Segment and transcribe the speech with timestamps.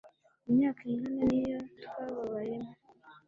[0.49, 2.71] imyaka ingana n'iyo twababayemo